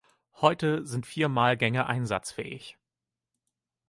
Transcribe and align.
Heute 0.37 0.83
sind 0.87 1.05
vier 1.05 1.29
Mahlgänge 1.29 1.85
einsatzfähig. 1.85 2.75